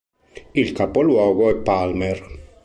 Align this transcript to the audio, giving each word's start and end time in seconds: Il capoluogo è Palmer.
Il 0.55 0.71
capoluogo 0.71 1.51
è 1.51 1.57
Palmer. 1.57 2.39